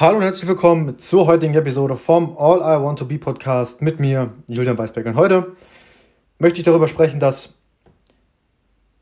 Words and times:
Hallo 0.00 0.16
und 0.16 0.24
herzlich 0.24 0.48
willkommen 0.48 0.98
zur 0.98 1.28
heutigen 1.28 1.54
Episode 1.54 1.94
vom 1.94 2.36
All 2.36 2.58
I 2.58 2.82
Want 2.82 2.98
to 2.98 3.04
Be 3.04 3.16
Podcast 3.16 3.80
mit 3.80 4.00
mir, 4.00 4.32
Julian 4.50 4.76
Weisberg. 4.76 5.06
Und 5.06 5.14
heute 5.14 5.52
möchte 6.40 6.58
ich 6.58 6.64
darüber 6.64 6.88
sprechen, 6.88 7.20
dass 7.20 7.50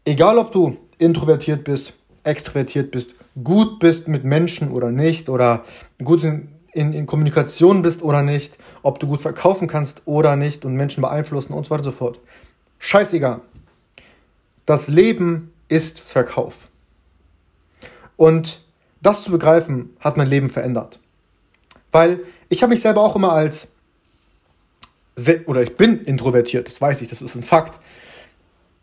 egal 0.04 0.36
ob 0.36 0.52
du 0.52 0.76
introvertiert 0.98 1.64
bist, 1.64 1.94
extrovertiert 2.24 2.90
bist, 2.90 3.14
gut 3.42 3.78
bist 3.78 4.06
mit 4.06 4.24
Menschen 4.24 4.70
oder 4.70 4.90
nicht, 4.90 5.30
oder 5.30 5.64
gut 6.04 6.24
in, 6.24 6.48
in, 6.72 6.92
in 6.92 7.06
Kommunikation 7.06 7.80
bist 7.80 8.02
oder 8.02 8.22
nicht, 8.22 8.58
ob 8.82 8.98
du 8.98 9.06
gut 9.06 9.22
verkaufen 9.22 9.68
kannst 9.68 10.02
oder 10.04 10.36
nicht 10.36 10.66
und 10.66 10.74
Menschen 10.74 11.00
beeinflussen 11.00 11.54
und 11.54 11.64
so 11.64 11.70
weiter 11.70 11.86
und 11.86 11.90
so 11.90 11.96
fort. 11.96 12.20
Scheißegal. 12.80 13.40
Das 14.66 14.88
Leben 14.88 15.54
ist 15.68 16.00
Verkauf. 16.00 16.68
Und 18.16 18.62
das 19.02 19.22
zu 19.22 19.30
begreifen, 19.30 19.90
hat 20.00 20.16
mein 20.16 20.28
Leben 20.28 20.50
verändert. 20.50 21.00
Weil 21.90 22.20
ich 22.48 22.62
habe 22.62 22.70
mich 22.70 22.80
selber 22.80 23.02
auch 23.02 23.16
immer 23.16 23.32
als, 23.32 23.68
oder 25.46 25.62
ich 25.62 25.76
bin 25.76 25.98
introvertiert, 25.98 26.66
das 26.66 26.80
weiß 26.80 27.02
ich, 27.02 27.08
das 27.08 27.20
ist 27.20 27.34
ein 27.34 27.42
Fakt. 27.42 27.78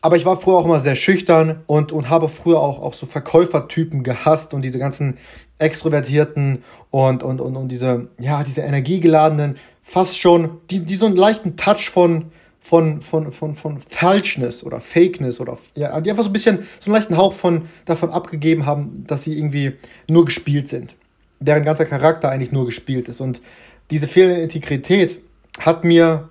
Aber 0.02 0.16
ich 0.16 0.26
war 0.26 0.40
früher 0.40 0.56
auch 0.56 0.66
immer 0.66 0.80
sehr 0.80 0.96
schüchtern 0.96 1.62
und, 1.68 1.92
und 1.92 2.10
habe 2.10 2.30
früher 2.30 2.60
auch, 2.60 2.82
auch 2.82 2.94
so 2.94 3.06
Verkäufertypen 3.06 4.04
gehasst 4.04 4.54
und 4.54 4.62
diese 4.62 4.80
ganzen 4.80 5.18
extrovertierten 5.58 6.64
und, 6.90 7.22
und, 7.22 7.42
und, 7.42 7.58
und 7.58 7.68
diese, 7.70 8.08
ja, 8.18 8.44
diese 8.44 8.62
energiegeladenen, 8.62 9.58
fast 9.84 10.18
schon, 10.18 10.60
die, 10.70 10.80
die 10.82 10.96
so 10.96 11.06
einen 11.06 11.18
leichten 11.18 11.58
Touch 11.58 11.90
von, 11.90 12.32
von, 12.70 13.02
von, 13.02 13.32
von, 13.32 13.56
von 13.56 13.80
Falschness 13.80 14.64
oder 14.64 14.80
Fakeness 14.80 15.40
oder 15.40 15.58
ja, 15.74 16.00
die 16.02 16.12
einfach 16.12 16.22
so 16.22 16.30
ein 16.30 16.34
bisschen 16.34 16.68
so 16.78 16.86
einen 16.86 16.94
leichten 16.94 17.18
Hauch 17.18 17.34
von 17.34 17.68
davon 17.86 18.12
abgegeben 18.12 18.68
haben, 18.68 19.06
dass 19.08 19.24
sie 19.24 19.36
irgendwie 19.36 19.74
nur 20.08 20.26
gespielt 20.26 20.70
sind. 20.70 20.96
Deren 21.40 21.64
ganzer 21.64 21.86
Charakter 21.86 22.30
eigentlich 22.30 22.52
nur 22.52 22.68
gespielt 22.68 23.10
ist. 23.10 23.22
Und 23.22 23.42
diese 23.90 24.08
fehlende 24.08 24.40
Integrität 24.42 25.20
hat 25.58 25.84
mir, 25.84 26.30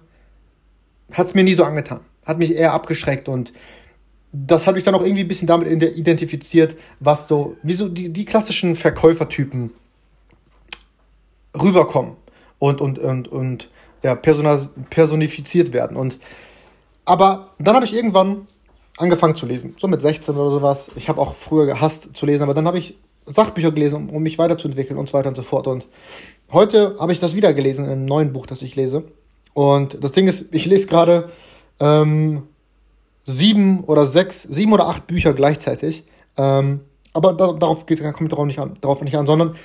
hat 1.10 1.26
es 1.26 1.34
mir 1.34 1.42
nie 1.42 1.54
so 1.54 1.64
angetan. 1.64 2.02
Hat 2.24 2.38
mich 2.38 2.54
eher 2.54 2.72
abgeschreckt 2.72 3.28
und 3.28 3.52
das 4.30 4.68
hat 4.68 4.76
mich 4.76 4.84
dann 4.84 4.94
auch 4.94 5.02
irgendwie 5.02 5.22
ein 5.22 5.28
bisschen 5.28 5.48
damit 5.48 5.66
identifiziert, 5.82 6.76
was 7.00 7.26
so, 7.26 7.56
wie 7.64 7.72
so 7.72 7.88
die, 7.88 8.10
die 8.10 8.24
klassischen 8.24 8.76
Verkäufertypen 8.76 9.72
rüberkommen 11.60 12.12
und, 12.60 12.80
und, 12.80 13.00
und, 13.00 13.26
und 13.26 13.70
ja, 14.02 14.14
personifiziert 14.14 15.72
werden. 15.72 15.96
Und, 15.96 16.18
aber 17.04 17.50
dann 17.58 17.74
habe 17.74 17.84
ich 17.84 17.94
irgendwann 17.94 18.46
angefangen 18.98 19.34
zu 19.34 19.46
lesen, 19.46 19.76
so 19.78 19.88
mit 19.88 20.02
16 20.02 20.36
oder 20.36 20.50
sowas. 20.50 20.90
Ich 20.96 21.08
habe 21.08 21.20
auch 21.20 21.34
früher 21.34 21.66
gehasst 21.66 22.16
zu 22.16 22.26
lesen, 22.26 22.42
aber 22.42 22.54
dann 22.54 22.66
habe 22.66 22.78
ich 22.78 22.96
Sachbücher 23.26 23.72
gelesen, 23.72 24.08
um, 24.08 24.22
mich 24.22 24.38
weiterzuentwickeln 24.38 24.98
und 24.98 25.08
so 25.08 25.14
weiter 25.14 25.28
und 25.28 25.36
so 25.36 25.42
fort. 25.42 25.66
Und 25.66 25.86
heute 26.52 26.96
habe 26.98 27.12
ich 27.12 27.20
das 27.20 27.36
wieder 27.36 27.52
gelesen 27.52 27.84
in 27.84 27.90
einem 27.90 28.04
neuen 28.04 28.32
Buch, 28.32 28.46
das 28.46 28.62
ich 28.62 28.74
lese. 28.76 29.04
Und 29.54 30.02
das 30.02 30.12
Ding 30.12 30.28
ist, 30.28 30.54
ich 30.54 30.66
lese 30.66 30.86
gerade 30.86 31.30
ähm, 31.80 32.44
sieben 33.24 33.84
oder 33.84 34.06
sechs, 34.06 34.42
sieben 34.42 34.72
oder 34.72 34.88
acht 34.88 35.06
Bücher 35.06 35.34
gleichzeitig. 35.34 36.04
Ähm, 36.36 36.80
aber 37.12 37.32
da, 37.34 37.52
darauf 37.52 37.86
geht, 37.86 38.02
kommt 38.14 38.32
darauf 38.32 38.46
nicht 38.46 38.58
an, 38.58 38.76
darauf 38.80 39.02
nicht 39.02 39.16
an, 39.16 39.26
sondern 39.26 39.56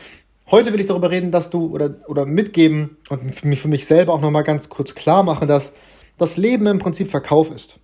Heute 0.51 0.73
will 0.73 0.79
ich 0.79 0.87
darüber 0.87 1.09
reden, 1.09 1.31
dass 1.31 1.49
du 1.49 1.67
oder, 1.67 1.95
oder 2.07 2.25
mitgeben 2.25 2.97
und 3.09 3.33
für 3.33 3.67
mich 3.67 3.85
selber 3.85 4.13
auch 4.13 4.21
nochmal 4.21 4.43
ganz 4.43 4.69
kurz 4.69 4.93
klar 4.93 5.23
machen, 5.23 5.47
dass 5.47 5.73
das 6.17 6.37
Leben 6.37 6.67
im 6.67 6.79
Prinzip 6.79 7.09
Verkauf 7.09 7.49
ist. 7.49 7.79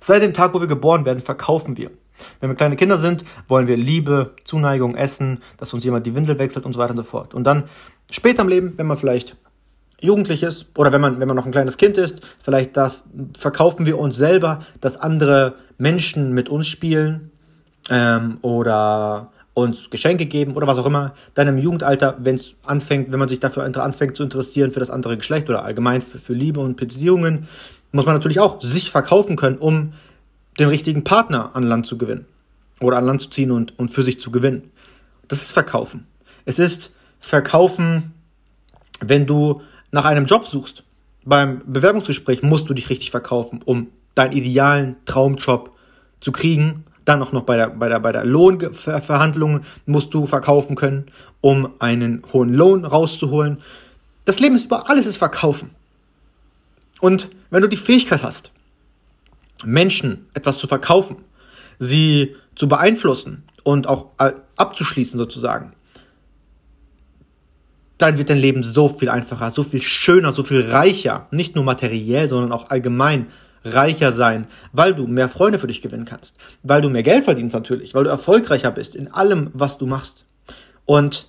Seit 0.00 0.22
dem 0.22 0.34
Tag, 0.34 0.54
wo 0.54 0.60
wir 0.60 0.68
geboren 0.68 1.04
werden, 1.04 1.20
verkaufen 1.20 1.76
wir. 1.76 1.90
Wenn 2.40 2.50
wir 2.50 2.56
kleine 2.56 2.76
Kinder 2.76 2.98
sind, 2.98 3.24
wollen 3.48 3.66
wir 3.66 3.76
Liebe, 3.76 4.34
Zuneigung, 4.44 4.94
Essen, 4.94 5.40
dass 5.56 5.74
uns 5.74 5.84
jemand 5.84 6.06
die 6.06 6.14
Windel 6.14 6.38
wechselt 6.38 6.64
und 6.64 6.72
so 6.72 6.78
weiter 6.78 6.90
und 6.90 6.98
so 6.98 7.02
fort. 7.02 7.34
Und 7.34 7.44
dann 7.44 7.64
später 8.10 8.42
im 8.42 8.48
Leben, 8.48 8.74
wenn 8.76 8.86
man 8.86 8.96
vielleicht 8.96 9.36
jugendlich 10.00 10.42
ist 10.42 10.66
oder 10.76 10.92
wenn 10.92 11.00
man, 11.00 11.20
wenn 11.20 11.28
man 11.28 11.36
noch 11.36 11.46
ein 11.46 11.52
kleines 11.52 11.76
Kind 11.76 11.96
ist, 11.96 12.20
vielleicht 12.42 12.76
das, 12.76 13.04
verkaufen 13.36 13.86
wir 13.86 13.98
uns 13.98 14.16
selber, 14.16 14.62
dass 14.80 14.96
andere 14.96 15.54
Menschen 15.78 16.32
mit 16.32 16.48
uns 16.48 16.66
spielen 16.66 17.30
ähm, 17.90 18.38
oder 18.42 19.32
uns 19.54 19.90
Geschenke 19.90 20.26
geben 20.26 20.54
oder 20.54 20.66
was 20.66 20.78
auch 20.78 20.86
immer, 20.86 21.14
dann 21.34 21.48
im 21.48 21.58
Jugendalter, 21.58 22.16
wenn 22.20 22.36
es 22.36 22.54
anfängt, 22.64 23.12
wenn 23.12 23.18
man 23.18 23.28
sich 23.28 23.40
dafür 23.40 23.64
anfängt 23.64 24.16
zu 24.16 24.22
interessieren 24.22 24.70
für 24.70 24.80
das 24.80 24.90
andere 24.90 25.16
Geschlecht 25.16 25.48
oder 25.48 25.64
allgemein 25.64 26.00
für, 26.00 26.18
für 26.18 26.32
Liebe 26.32 26.60
und 26.60 26.76
Beziehungen, 26.76 27.48
muss 27.92 28.06
man 28.06 28.14
natürlich 28.14 28.40
auch 28.40 28.62
sich 28.62 28.90
verkaufen 28.90 29.36
können, 29.36 29.58
um 29.58 29.92
den 30.58 30.68
richtigen 30.68 31.04
Partner 31.04 31.50
an 31.54 31.64
Land 31.64 31.86
zu 31.86 31.98
gewinnen 31.98 32.26
oder 32.80 32.96
an 32.96 33.04
Land 33.04 33.20
zu 33.20 33.30
ziehen 33.30 33.50
und, 33.50 33.78
und 33.78 33.90
für 33.90 34.02
sich 34.02 34.18
zu 34.18 34.30
gewinnen. 34.30 34.70
Das 35.28 35.42
ist 35.42 35.52
Verkaufen. 35.52 36.06
Es 36.44 36.58
ist 36.58 36.94
Verkaufen, 37.20 38.12
wenn 39.00 39.26
du 39.26 39.62
nach 39.90 40.04
einem 40.06 40.26
Job 40.26 40.46
suchst. 40.46 40.82
Beim 41.24 41.62
Bewerbungsgespräch 41.66 42.42
musst 42.42 42.68
du 42.68 42.74
dich 42.74 42.90
richtig 42.90 43.10
verkaufen, 43.10 43.60
um 43.64 43.88
deinen 44.14 44.32
idealen 44.32 44.96
Traumjob 45.04 45.70
zu 46.20 46.32
kriegen 46.32 46.84
dann 47.04 47.22
auch 47.22 47.32
noch 47.32 47.42
bei 47.42 47.56
der, 47.56 47.68
bei 47.68 47.88
der, 47.88 48.00
bei 48.00 48.12
der 48.12 48.24
Lohnverhandlung 48.24 49.62
musst 49.86 50.12
du 50.14 50.26
verkaufen 50.26 50.76
können, 50.76 51.06
um 51.40 51.70
einen 51.78 52.22
hohen 52.32 52.54
Lohn 52.54 52.84
rauszuholen. 52.84 53.60
Das 54.24 54.38
Leben 54.38 54.54
ist 54.54 54.66
über 54.66 54.88
alles 54.88 55.06
ist 55.06 55.16
Verkaufen. 55.16 55.70
Und 57.00 57.30
wenn 57.50 57.62
du 57.62 57.68
die 57.68 57.76
Fähigkeit 57.76 58.22
hast, 58.22 58.52
Menschen 59.64 60.26
etwas 60.34 60.58
zu 60.58 60.66
verkaufen, 60.66 61.16
sie 61.78 62.36
zu 62.54 62.68
beeinflussen 62.68 63.44
und 63.64 63.88
auch 63.88 64.10
abzuschließen 64.56 65.18
sozusagen, 65.18 65.72
dann 67.98 68.18
wird 68.18 68.30
dein 68.30 68.38
Leben 68.38 68.62
so 68.62 68.88
viel 68.88 69.08
einfacher, 69.08 69.50
so 69.50 69.62
viel 69.62 69.82
schöner, 69.82 70.32
so 70.32 70.42
viel 70.42 70.60
reicher, 70.60 71.28
nicht 71.30 71.54
nur 71.54 71.64
materiell, 71.64 72.28
sondern 72.28 72.52
auch 72.52 72.70
allgemein 72.70 73.28
reicher 73.64 74.12
sein, 74.12 74.46
weil 74.72 74.94
du 74.94 75.06
mehr 75.06 75.28
Freunde 75.28 75.58
für 75.58 75.66
dich 75.66 75.82
gewinnen 75.82 76.04
kannst, 76.04 76.36
weil 76.62 76.80
du 76.80 76.88
mehr 76.88 77.02
Geld 77.02 77.24
verdienst 77.24 77.54
natürlich, 77.54 77.94
weil 77.94 78.04
du 78.04 78.10
erfolgreicher 78.10 78.70
bist 78.70 78.94
in 78.94 79.12
allem, 79.12 79.50
was 79.52 79.78
du 79.78 79.86
machst. 79.86 80.26
Und 80.84 81.28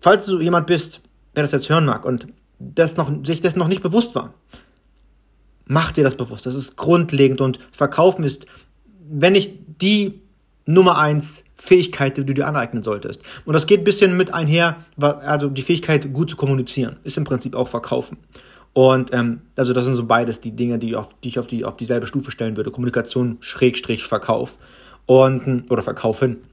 falls 0.00 0.26
du 0.26 0.40
jemand 0.40 0.66
bist, 0.66 1.00
der 1.34 1.42
das 1.42 1.52
jetzt 1.52 1.68
hören 1.68 1.86
mag 1.86 2.04
und 2.04 2.28
das 2.58 2.96
noch, 2.96 3.10
sich 3.24 3.40
dessen 3.40 3.58
noch 3.58 3.68
nicht 3.68 3.82
bewusst 3.82 4.14
war, 4.14 4.34
mach 5.66 5.92
dir 5.92 6.04
das 6.04 6.16
bewusst. 6.16 6.46
Das 6.46 6.54
ist 6.54 6.76
grundlegend 6.76 7.40
und 7.40 7.58
Verkaufen 7.72 8.24
ist, 8.24 8.46
wenn 9.08 9.32
nicht 9.32 9.54
die 9.80 10.20
Nummer 10.64 10.98
eins 10.98 11.44
Fähigkeit, 11.54 12.16
die 12.16 12.24
du 12.24 12.34
dir 12.34 12.46
aneignen 12.46 12.82
solltest. 12.82 13.22
Und 13.44 13.54
das 13.54 13.66
geht 13.66 13.80
ein 13.80 13.84
bisschen 13.84 14.16
mit 14.16 14.34
einher, 14.34 14.76
also 15.00 15.48
die 15.48 15.62
Fähigkeit, 15.62 16.12
gut 16.12 16.30
zu 16.30 16.36
kommunizieren, 16.36 16.96
ist 17.04 17.16
im 17.16 17.24
Prinzip 17.24 17.54
auch 17.54 17.68
Verkaufen. 17.68 18.18
Und 18.76 19.14
ähm, 19.14 19.40
also 19.56 19.72
das 19.72 19.86
sind 19.86 19.94
so 19.94 20.04
beides 20.04 20.42
die 20.42 20.54
Dinge, 20.54 20.78
die, 20.78 20.96
auf, 20.96 21.08
die 21.24 21.28
ich 21.28 21.38
auf, 21.38 21.46
die, 21.46 21.64
auf 21.64 21.78
dieselbe 21.78 22.06
Stufe 22.06 22.30
stellen 22.30 22.58
würde. 22.58 22.70
Kommunikation, 22.70 23.38
Schrägstrich, 23.40 24.04
Verkauf. 24.04 24.58
Und, 25.06 25.70
oder 25.70 25.82
Verkaufen. 25.82 26.44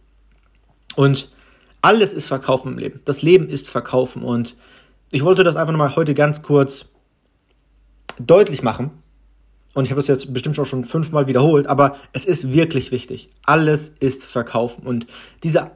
Und 0.95 1.27
alles 1.81 2.13
ist 2.13 2.27
Verkaufen 2.27 2.71
im 2.71 2.77
Leben. 2.77 3.01
Das 3.03 3.23
Leben 3.23 3.49
ist 3.49 3.67
Verkaufen. 3.67 4.23
Und 4.23 4.55
ich 5.11 5.25
wollte 5.25 5.43
das 5.43 5.57
einfach 5.57 5.73
nochmal 5.73 5.97
heute 5.97 6.13
ganz 6.13 6.41
kurz 6.41 6.85
deutlich 8.17 8.63
machen. 8.63 8.91
Und 9.73 9.83
ich 9.83 9.91
habe 9.91 9.99
das 9.99 10.07
jetzt 10.07 10.33
bestimmt 10.33 10.57
auch 10.57 10.65
schon 10.65 10.85
fünfmal 10.85 11.27
wiederholt, 11.27 11.67
aber 11.67 11.97
es 12.13 12.23
ist 12.23 12.53
wirklich 12.53 12.91
wichtig. 12.91 13.31
Alles 13.45 13.91
ist 13.99 14.23
Verkaufen. 14.23 14.87
Und 14.87 15.07
diese 15.43 15.71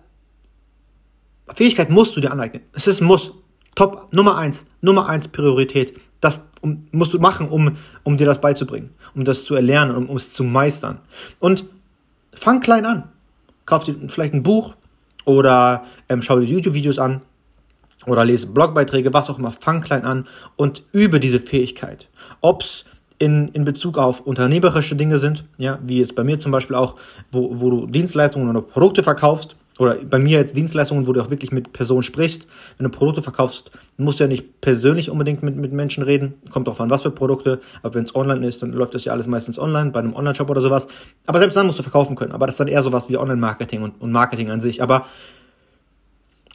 Fähigkeit 1.53 1.89
musst 1.89 2.15
du 2.15 2.21
dir 2.21 2.31
aneignen. 2.31 2.63
Es 2.71 2.87
ist 2.87 3.01
Muss. 3.01 3.33
Top, 3.77 4.11
Nummer 4.11 4.39
eins, 4.39 4.65
Nummer 4.81 5.07
eins 5.07 5.27
Priorität. 5.27 5.99
Das 6.19 6.43
musst 6.91 7.13
du 7.13 7.19
machen, 7.19 7.47
um, 7.47 7.77
um 8.01 8.17
dir 8.17 8.25
das 8.25 8.41
beizubringen, 8.41 8.89
um 9.13 9.23
das 9.23 9.45
zu 9.45 9.53
erlernen, 9.53 9.95
um, 9.95 10.09
um 10.09 10.15
es 10.15 10.33
zu 10.33 10.43
meistern. 10.43 10.97
Und 11.37 11.65
fang 12.33 12.59
klein 12.59 12.87
an. 12.87 13.03
Kauf 13.67 13.83
dir 13.83 13.95
vielleicht 14.07 14.33
ein 14.33 14.41
Buch 14.41 14.73
oder 15.25 15.83
ähm, 16.09 16.23
schau 16.23 16.39
dir 16.39 16.47
YouTube-Videos 16.47 16.97
an 16.97 17.21
oder 18.07 18.25
lese 18.25 18.47
Blogbeiträge, 18.47 19.13
was 19.13 19.29
auch 19.29 19.37
immer. 19.37 19.51
Fang 19.51 19.81
klein 19.81 20.05
an 20.05 20.25
und 20.55 20.81
übe 20.91 21.19
diese 21.19 21.39
Fähigkeit. 21.39 22.07
Ob's 22.41 22.83
in, 23.19 23.49
in 23.49 23.63
Bezug 23.63 23.99
auf 23.99 24.21
unternehmerische 24.21 24.95
Dinge 24.95 25.19
sind, 25.19 25.45
ja, 25.59 25.77
wie 25.83 25.99
jetzt 25.99 26.15
bei 26.15 26.23
mir 26.23 26.39
zum 26.39 26.51
Beispiel 26.51 26.75
auch, 26.75 26.95
wo, 27.31 27.59
wo 27.59 27.69
du 27.69 27.85
Dienstleistungen 27.85 28.49
oder 28.49 28.63
Produkte 28.63 29.03
verkaufst, 29.03 29.55
oder 29.79 29.95
bei 29.95 30.19
mir 30.19 30.39
jetzt 30.39 30.55
Dienstleistungen, 30.55 31.07
wo 31.07 31.13
du 31.13 31.21
auch 31.21 31.29
wirklich 31.29 31.51
mit 31.51 31.71
Personen 31.73 32.03
sprichst. 32.03 32.47
Wenn 32.77 32.85
du 32.85 32.89
Produkte 32.89 33.21
verkaufst, 33.21 33.71
musst 33.97 34.19
du 34.19 34.23
ja 34.23 34.27
nicht 34.27 34.61
persönlich 34.61 35.09
unbedingt 35.09 35.43
mit, 35.43 35.55
mit 35.55 35.71
Menschen 35.71 36.03
reden. 36.03 36.33
Kommt 36.49 36.67
auch 36.67 36.79
an, 36.79 36.89
was 36.89 37.03
für 37.03 37.11
Produkte. 37.11 37.61
Aber 37.83 37.93
wenn 37.93 38.03
es 38.03 38.15
online 38.15 38.45
ist, 38.47 38.61
dann 38.61 38.71
läuft 38.73 38.95
das 38.95 39.05
ja 39.05 39.11
alles 39.11 39.27
meistens 39.27 39.59
online, 39.59 39.91
bei 39.91 39.99
einem 39.99 40.15
Online-Shop 40.15 40.49
oder 40.49 40.61
sowas. 40.61 40.87
Aber 41.25 41.39
selbst 41.39 41.55
dann 41.55 41.65
musst 41.67 41.77
du 41.77 41.83
verkaufen 41.83 42.15
können. 42.15 42.31
Aber 42.31 42.47
das 42.47 42.55
ist 42.55 42.59
dann 42.59 42.67
eher 42.67 42.81
sowas 42.81 43.09
wie 43.09 43.17
Online-Marketing 43.17 43.83
und, 43.83 44.01
und 44.01 44.11
Marketing 44.11 44.49
an 44.49 44.61
sich. 44.61 44.81
Aber 44.81 45.05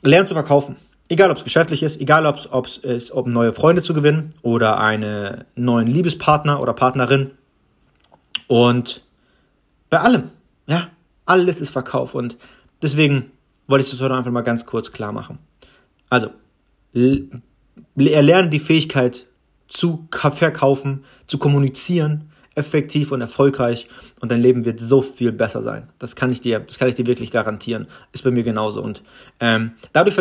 lern 0.02 0.26
zu 0.26 0.34
verkaufen. 0.34 0.76
Egal, 1.08 1.30
ob 1.30 1.36
es 1.36 1.44
geschäftlich 1.44 1.82
ist, 1.82 2.00
egal, 2.00 2.26
ob 2.26 2.66
es 2.66 2.78
ist, 2.78 3.10
um 3.10 3.30
neue 3.30 3.52
Freunde 3.52 3.82
zu 3.82 3.92
gewinnen 3.92 4.34
oder 4.42 4.80
einen 4.80 5.44
neuen 5.54 5.86
Liebespartner 5.86 6.60
oder 6.60 6.72
Partnerin. 6.72 7.32
Und 8.46 9.02
bei 9.90 9.98
allem, 9.98 10.30
ja, 10.66 10.88
alles 11.26 11.60
ist 11.60 11.70
Verkauf. 11.70 12.14
Und 12.14 12.38
Deswegen 12.82 13.30
wollte 13.66 13.84
ich 13.84 13.90
das 13.90 14.00
heute 14.00 14.14
einfach 14.14 14.30
mal 14.30 14.42
ganz 14.42 14.66
kurz 14.66 14.92
klar 14.92 15.12
machen. 15.12 15.38
Also, 16.10 16.30
erlernen 17.96 18.50
die 18.50 18.58
Fähigkeit 18.58 19.26
zu 19.68 20.08
verkaufen, 20.10 21.04
zu 21.26 21.38
kommunizieren, 21.38 22.30
effektiv 22.54 23.12
und 23.12 23.20
erfolgreich 23.20 23.88
und 24.20 24.30
dein 24.30 24.40
Leben 24.40 24.64
wird 24.64 24.78
so 24.78 25.00
viel 25.00 25.32
besser 25.32 25.62
sein. 25.62 25.88
Das 25.98 26.16
kann 26.16 26.30
ich 26.30 26.40
dir, 26.40 26.60
das 26.60 26.78
kann 26.78 26.88
ich 26.88 26.94
dir 26.94 27.06
wirklich 27.06 27.30
garantieren. 27.30 27.86
Ist 28.12 28.24
bei 28.24 28.30
mir 28.30 28.42
genauso. 28.42 28.82
Und 28.82 29.02
ähm, 29.40 29.72
dadurch 29.92 30.16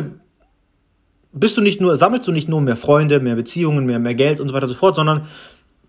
bist 1.33 1.57
du 1.57 1.61
nicht 1.61 1.81
nur, 1.81 1.97
sammelst 1.97 2.27
du 2.27 2.31
nicht 2.31 2.47
nur 2.47 2.61
mehr 2.61 2.77
Freunde, 2.77 3.19
mehr 3.19 3.35
Beziehungen, 3.35 3.85
mehr, 3.85 3.99
mehr 3.99 4.15
Geld 4.15 4.39
und 4.39 4.47
so 4.47 4.53
weiter 4.53 4.65
und 4.65 4.71
so 4.71 4.77
fort, 4.77 4.95
sondern 4.95 5.27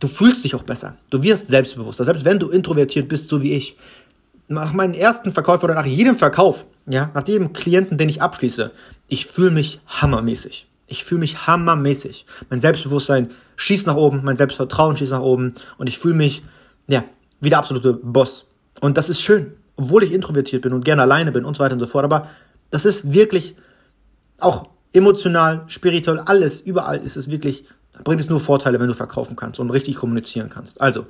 du 0.01 0.09
fühlst 0.09 0.45
dich 0.45 0.55
auch 0.55 0.65
besser. 0.65 0.97
Du 1.11 1.23
wirst 1.23 1.49
selbstbewusster. 1.49 2.05
Selbst 2.05 2.25
wenn 2.25 2.39
du 2.39 2.49
introvertiert 2.51 3.09
bist, 3.09 3.29
so 3.29 3.43
wie 3.43 3.53
ich. 3.53 3.77
Nach 4.49 4.73
meinem 4.73 4.95
ersten 4.95 5.33
Verkauf 5.33 5.63
oder 5.63 5.75
nach 5.75 5.87
jedem 5.87 6.17
Verkauf, 6.17 6.67
ja, 6.87 7.11
nach 7.15 7.27
jedem 7.27 7.53
Klienten, 7.53 7.97
den 7.97 8.09
ich 8.09 8.21
abschließe, 8.21 8.71
ich 9.09 9.27
fühle 9.27 9.51
mich 9.51 9.81
hammermäßig. 9.87 10.67
Ich 10.87 11.05
fühle 11.05 11.21
mich 11.21 11.47
hammermäßig. 11.47 12.27
Mein 12.51 12.61
Selbstbewusstsein 12.61 13.31
schießt 13.57 13.87
nach 13.87 13.97
oben, 13.97 14.23
mein 14.25 14.37
Selbstvertrauen 14.37 14.97
schießt 14.97 15.13
nach 15.13 15.21
oben 15.21 15.55
und 15.79 15.87
ich 15.87 15.99
fühle 15.99 16.15
mich, 16.15 16.43
ja, 16.87 17.05
wie 17.41 17.49
der 17.49 17.59
absolute 17.59 17.95
Boss. 17.95 18.47
Und 18.81 18.99
das 18.99 19.09
ist 19.09 19.21
schön, 19.21 19.55
obwohl 19.77 20.03
ich 20.03 20.13
introvertiert 20.13 20.63
bin 20.63 20.73
und 20.73 20.85
gerne 20.85 21.03
alleine 21.03 21.33
bin 21.33 21.45
und 21.45 21.57
so 21.57 21.63
weiter 21.63 21.75
und 21.75 21.81
so 21.81 21.87
fort. 21.87 22.05
Aber 22.05 22.29
das 22.71 22.85
ist 22.85 23.13
wirklich 23.13 23.57
auch 24.39 24.69
emotional, 24.93 25.65
spirituell, 25.67 26.21
alles, 26.21 26.61
überall 26.61 26.99
ist 26.99 27.17
es 27.17 27.31
wirklich, 27.31 27.65
bringt 28.05 28.21
es 28.21 28.29
nur 28.29 28.41
Vorteile, 28.41 28.81
wenn 28.81 28.89
du 28.89 28.95
verkaufen 28.95 29.37
kannst 29.37 29.61
und 29.61 29.71
richtig 29.71 29.97
kommunizieren 29.97 30.49
kannst. 30.49 30.81
Also, 30.81 31.07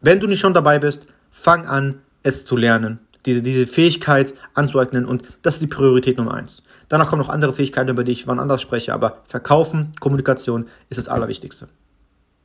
wenn 0.00 0.20
du 0.20 0.26
nicht 0.26 0.40
schon 0.40 0.54
dabei 0.54 0.78
bist, 0.78 1.06
fang 1.30 1.66
an, 1.66 2.00
es 2.26 2.44
zu 2.44 2.56
lernen 2.56 3.00
diese, 3.26 3.42
diese 3.42 3.66
Fähigkeit 3.66 4.32
anzueignen 4.54 5.04
und 5.04 5.24
das 5.42 5.54
ist 5.54 5.62
die 5.62 5.66
Priorität 5.66 6.16
Nummer 6.16 6.34
eins. 6.34 6.62
Danach 6.88 7.08
kommen 7.08 7.20
noch 7.20 7.28
andere 7.28 7.52
Fähigkeiten, 7.52 7.90
über 7.90 8.04
die 8.04 8.12
ich 8.12 8.26
wann 8.26 8.38
anders 8.38 8.62
spreche, 8.62 8.94
aber 8.94 9.22
Verkaufen, 9.24 9.92
Kommunikation 10.00 10.66
ist 10.88 10.98
das 10.98 11.08
Allerwichtigste. 11.08 11.68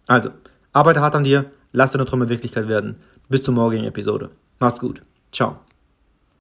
Also, 0.07 0.31
arbeite 0.73 1.01
hart 1.01 1.15
an 1.15 1.23
dir, 1.23 1.45
lass 1.71 1.91
deine 1.91 2.05
Träume 2.05 2.29
Wirklichkeit 2.29 2.67
werden. 2.67 2.97
Bis 3.29 3.43
zur 3.43 3.53
morgigen 3.53 3.85
Episode. 3.85 4.31
Mach's 4.59 4.79
gut. 4.79 5.03
Ciao. 5.31 5.59